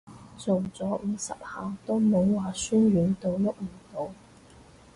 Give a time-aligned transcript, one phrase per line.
[0.35, 4.09] 做咗五十下都冇話痠軟到郁唔到